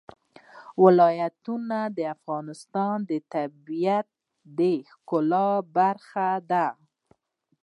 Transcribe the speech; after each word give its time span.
ولایتونه 0.83 1.77
د 1.97 1.99
افغانستان 2.15 2.95
د 3.09 3.11
طبیعت 3.33 4.07
د 4.59 4.59
ښکلا 4.89 5.49
برخه 5.77 6.29
ده. 6.51 6.67